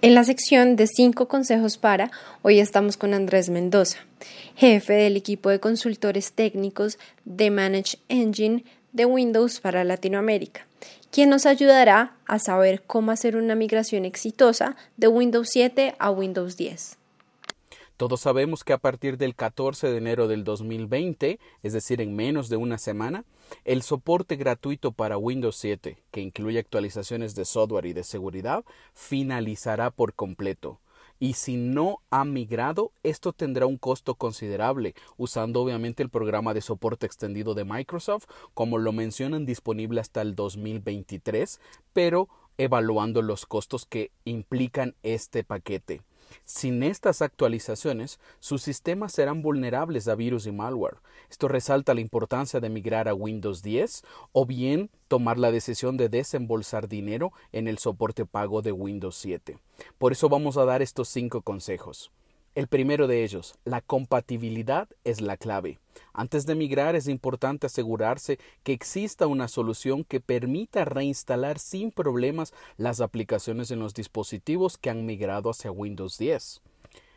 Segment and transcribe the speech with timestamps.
[0.00, 2.12] En la sección de cinco consejos para,
[2.42, 3.98] hoy estamos con Andrés Mendoza,
[4.54, 10.68] jefe del equipo de consultores técnicos de Manage Engine de Windows para Latinoamérica,
[11.10, 16.56] quien nos ayudará a saber cómo hacer una migración exitosa de Windows 7 a Windows
[16.56, 16.97] 10.
[17.98, 22.48] Todos sabemos que a partir del 14 de enero del 2020, es decir, en menos
[22.48, 23.24] de una semana,
[23.64, 28.64] el soporte gratuito para Windows 7, que incluye actualizaciones de software y de seguridad,
[28.94, 30.78] finalizará por completo.
[31.18, 36.60] Y si no ha migrado, esto tendrá un costo considerable, usando obviamente el programa de
[36.60, 41.60] soporte extendido de Microsoft, como lo mencionan disponible hasta el 2023,
[41.92, 46.02] pero evaluando los costos que implican este paquete.
[46.44, 50.98] Sin estas actualizaciones, sus sistemas serán vulnerables a virus y malware.
[51.30, 54.02] Esto resalta la importancia de migrar a Windows 10
[54.32, 59.58] o bien tomar la decisión de desembolsar dinero en el soporte pago de Windows 7.
[59.98, 62.10] Por eso vamos a dar estos cinco consejos.
[62.54, 65.78] El primero de ellos, la compatibilidad es la clave.
[66.12, 72.52] Antes de migrar es importante asegurarse que exista una solución que permita reinstalar sin problemas
[72.76, 76.60] las aplicaciones en los dispositivos que han migrado hacia Windows 10.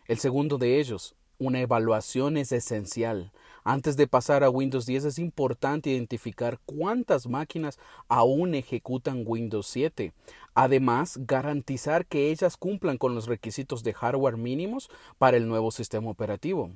[0.07, 3.31] El segundo de ellos, una evaluación es esencial.
[3.63, 10.13] Antes de pasar a Windows 10 es importante identificar cuántas máquinas aún ejecutan Windows 7.
[10.53, 16.11] Además, garantizar que ellas cumplan con los requisitos de hardware mínimos para el nuevo sistema
[16.11, 16.69] operativo.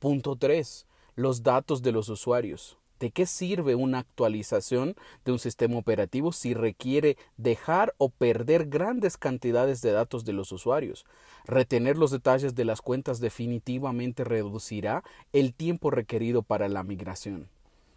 [0.00, 0.86] Punto 3.
[1.16, 2.78] Los datos de los usuarios.
[3.00, 4.94] ¿De qué sirve una actualización
[5.24, 10.52] de un sistema operativo si requiere dejar o perder grandes cantidades de datos de los
[10.52, 11.06] usuarios?
[11.46, 17.48] Retener los detalles de las cuentas definitivamente reducirá el tiempo requerido para la migración.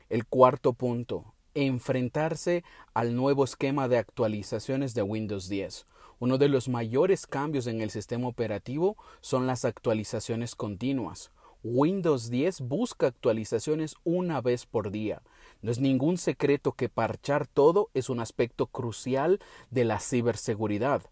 [0.09, 5.85] El cuarto punto, enfrentarse al nuevo esquema de actualizaciones de Windows 10.
[6.19, 11.31] Uno de los mayores cambios en el sistema operativo son las actualizaciones continuas.
[11.65, 15.21] Windows 10 busca actualizaciones una vez por día.
[15.61, 19.39] No es ningún secreto que parchar todo es un aspecto crucial
[19.71, 21.03] de la ciberseguridad.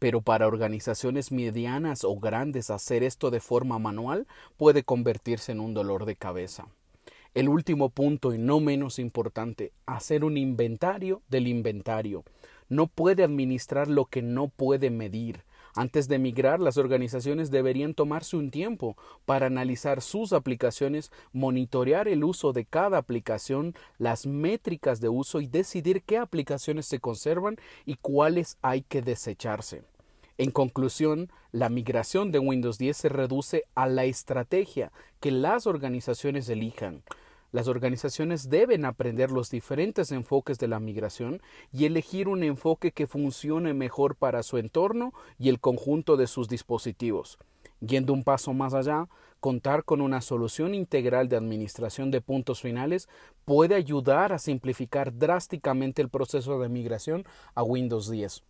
[0.00, 4.26] Pero para organizaciones medianas o grandes hacer esto de forma manual
[4.56, 6.66] puede convertirse en un dolor de cabeza.
[7.32, 12.24] El último punto y no menos importante, hacer un inventario del inventario.
[12.68, 15.44] No puede administrar lo que no puede medir.
[15.74, 22.24] Antes de migrar, las organizaciones deberían tomarse un tiempo para analizar sus aplicaciones, monitorear el
[22.24, 27.94] uso de cada aplicación, las métricas de uso y decidir qué aplicaciones se conservan y
[27.96, 29.82] cuáles hay que desecharse.
[30.38, 36.48] En conclusión, la migración de Windows 10 se reduce a la estrategia que las organizaciones
[36.48, 37.02] elijan.
[37.52, 43.08] Las organizaciones deben aprender los diferentes enfoques de la migración y elegir un enfoque que
[43.08, 47.38] funcione mejor para su entorno y el conjunto de sus dispositivos.
[47.80, 49.08] Yendo un paso más allá,
[49.40, 53.08] contar con una solución integral de administración de puntos finales
[53.44, 57.24] puede ayudar a simplificar drásticamente el proceso de migración
[57.54, 58.44] a Windows 10.